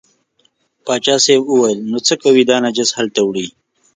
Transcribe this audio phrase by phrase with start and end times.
[0.85, 3.47] پاچا صاحب وویل نو څه کوې دا نجس هلته وړې.